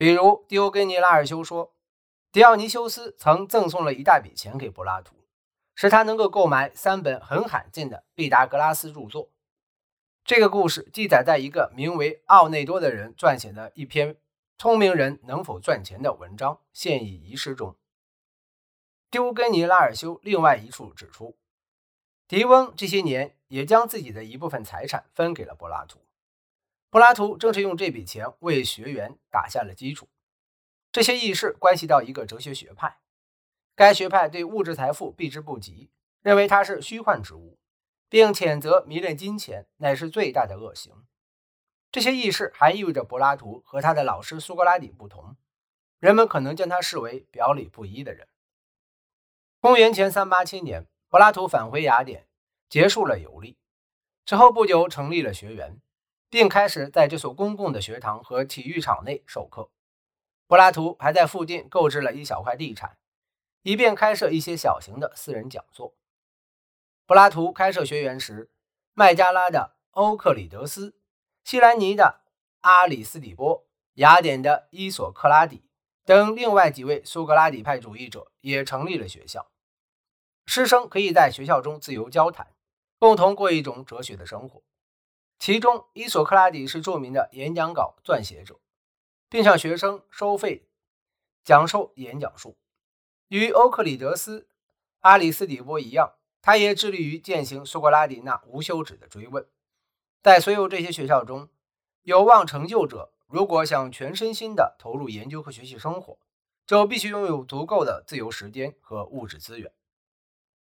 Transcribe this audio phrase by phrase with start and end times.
[0.00, 1.74] 比如狄欧根尼拉尔修说，
[2.32, 5.14] 狄奥尼修斯曾赠送了一大笔钱给柏拉图，
[5.74, 9.28] 使他能够购买三本很罕见的毕达哥拉斯著作。
[10.24, 14.14] 这个故事记载在一个名为奥内多的人撰写的一篇
[14.56, 17.76] 《聪明人能否赚钱》的文章现已遗失中。
[19.10, 21.36] 狄欧根尼拉尔修另外一处指出，
[22.26, 26.00] 狄翁这些年也将自己的一部分财产分给了柏拉图。
[26.90, 30.08] 柏拉图正是用这笔钱为学员打下了基础。
[30.90, 32.98] 这些轶事关系到一个哲学学派，
[33.76, 37.60] 该学派对物质财富避之不及，认为它是虚幻之物，
[38.08, 41.06] 并谴责迷恋金钱乃是最大的恶行。
[41.92, 45.36] 这些轶事还意味着柏拉图和他的老师苏格拉底不同，
[46.00, 48.26] 人们可能将他视为表里不一的人。
[49.60, 52.26] 公元前三八七年，柏拉图返回雅典，
[52.68, 53.56] 结束了游历，
[54.24, 55.80] 之后不久成立了学员。
[56.30, 59.68] 并开始在这所公共的学堂和体育场内授课。
[60.46, 62.96] 柏拉图还在附近购置了一小块地产，
[63.62, 65.94] 以便开设一些小型的私人讲座。
[67.04, 68.50] 柏拉图开设学员时，
[68.94, 70.94] 麦加拉的欧克里德斯、
[71.44, 72.20] 西兰尼的
[72.60, 75.64] 阿里斯底波、雅典的伊索克拉底
[76.04, 79.50] 等另外几位苏格拉底派主义者也成立了学校。
[80.46, 82.54] 师生可以在学校中自由交谈，
[82.98, 84.62] 共同过一种哲学的生活。
[85.40, 88.60] 其中，伊索克拉底是著名的演讲稿撰写者，
[89.30, 90.68] 并向学生收费
[91.42, 92.58] 讲授演讲术。
[93.28, 94.46] 与欧克里德斯、
[94.98, 99.48] 阿里斯底波一样，他也致力于践行苏格拉底那无休止的追问。
[100.22, 101.48] 在所有这些学校中，
[102.02, 106.18] 有望成就者如果想全身心地投入研究和学习生活，
[106.66, 109.72] 就必须拥有足够的自由时间和物质资源。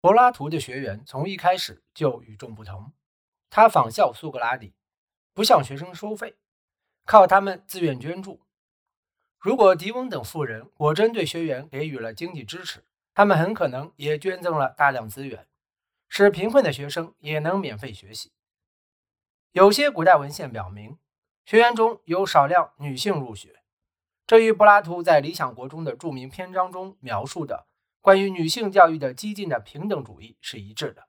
[0.00, 2.92] 柏拉图的学员从一开始就与众不同。
[3.56, 4.74] 他仿效苏格拉底，
[5.32, 6.36] 不向学生收费，
[7.06, 8.42] 靠他们自愿捐助。
[9.38, 15.46] 如果狄翁等富人果真对学员给予了经济支持，他们很可能也捐赠了大量资源，
[16.06, 18.30] 使贫困的学生也能免费学习。
[19.52, 20.98] 有些古代文献表明，
[21.46, 23.62] 学员中有少量女性入学，
[24.26, 27.66] 这与柏拉图在《理想国》中的著名篇章中描述的
[28.02, 31.08] 关于女性教育的激进的平等主义是一致的。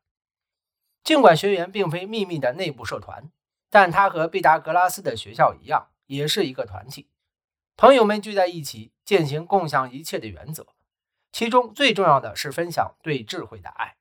[1.08, 3.32] 尽管学员并非秘密的内部社团，
[3.70, 7.08] 但他和毕达哥拉斯的学校一样，也是一个团体。
[7.78, 10.68] 朋友们聚在一起，践行共享一切的原则，
[11.32, 13.96] 其中最重要的是分享对智慧的爱。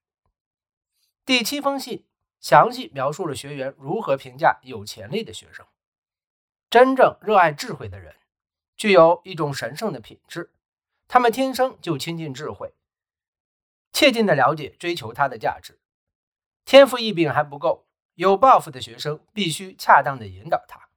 [1.24, 2.04] 第七封信
[2.40, 5.64] 详细描述了学员如何评价有潜力的学生。
[6.68, 8.16] 真正热爱智慧的人，
[8.76, 10.50] 具有一种神圣的品质，
[11.06, 12.74] 他们天生就亲近智慧，
[13.92, 15.78] 切近的了解、追求它的价值。
[16.66, 20.88] 天赋异禀还不够，有抱负的学生必须恰当的引导他。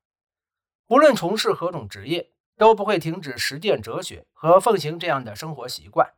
[0.87, 6.15] 无论从事何种职业，都不会停止实践哲学和奉行这样的生活习惯，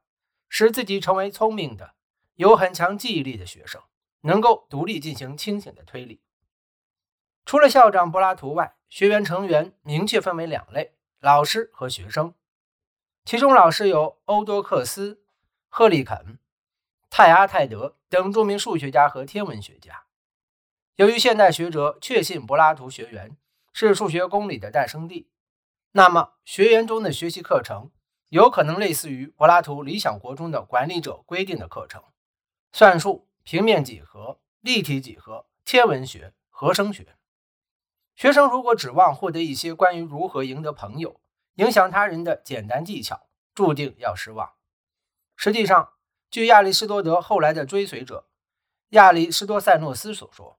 [0.48, 1.96] 使自己成为聪明的、
[2.36, 3.82] 有很强记忆力的学生，
[4.22, 6.22] 能够独立进行清醒的推理。
[7.46, 12.34] 除了校长柏拉图外，学员成员明确分为两类：老师和学生。
[13.26, 15.22] 其中，老师有欧多克斯、
[15.68, 16.40] 赫利肯。
[17.14, 20.06] 泰阿泰德等著名数学家和天文学家。
[20.96, 23.36] 由于现代学者确信柏拉图学园
[23.74, 25.30] 是数学公理的诞生地，
[25.92, 27.92] 那么学员中的学习课程
[28.30, 32.02] 有可能类似于柏拉图《理想国》中的管理者规定的课程：
[32.72, 37.18] 算术、平面几何、立体几何、天文学、和声学。
[38.16, 41.20] 学生如果指望获得一些关于如何赢得朋友、
[41.56, 44.54] 影响他人的简单技巧，注定要失望。
[45.36, 45.92] 实际上，
[46.32, 48.26] 据亚里士多德后来的追随者
[48.92, 50.58] 亚里士多塞诺斯所说，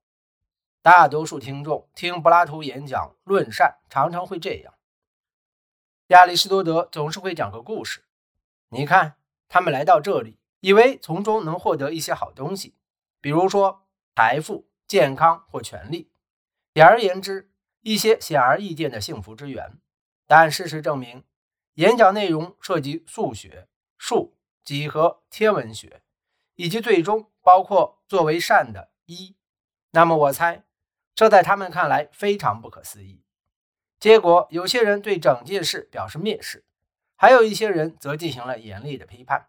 [0.83, 4.75] 大多数听众听柏拉图演讲论善，常常会这样：
[6.09, 8.05] 亚里士多德总是会讲个故事。
[8.69, 9.17] 你看，
[9.49, 12.75] 他们来到这里，以为从中能获得一些好东西，
[13.23, 16.11] 比如说财富、健康或权利，
[16.75, 17.51] 简而言之，
[17.81, 19.79] 一些显而易见的幸福之源。
[20.27, 21.25] 但事实证明，
[21.77, 24.37] 演讲内容涉及数学、数。
[24.65, 26.03] 几何、天文学，
[26.55, 29.35] 以及最终包括作为善的一，
[29.91, 30.63] 那么我猜，
[31.15, 33.23] 这在他们看来非常不可思议。
[33.99, 36.65] 结果，有些人对整件事表示蔑视，
[37.17, 39.49] 还有一些人则进行了严厉的批判。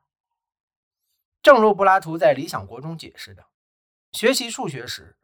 [1.42, 3.46] 正如柏拉图在《理想国》中解释的，
[4.12, 5.18] 学习数学时，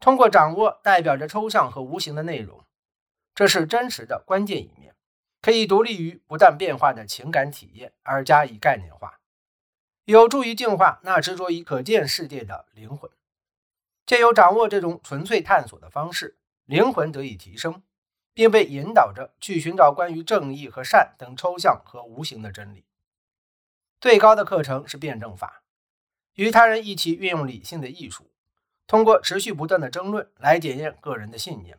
[0.00, 2.64] 通过掌握代表着抽象和无形的内容，
[3.34, 4.94] 这是真实的关键一面，
[5.42, 9.17] 可以独立于不断变化的情感体验而加以概念化。
[10.08, 13.10] 有助于净化那执着于可见世界的灵魂，
[14.06, 17.82] 借由掌握这种纯粹探索的方式，灵魂得以提升，
[18.32, 22.86] 并被引导着去寻找关于正义和善等抽象和无形的真理。
[24.00, 25.62] 最高的课程是辩证法，
[26.36, 28.30] 与他人一起运用理性的艺术，
[28.86, 31.78] 通过持续不断的争论来检验个人的信念，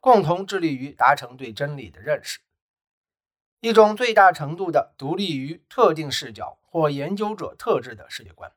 [0.00, 2.40] 共同致力于达成对真理的认识。
[3.60, 8.50] 一种最大程度的独立于特定视角或研究者特质的世界观。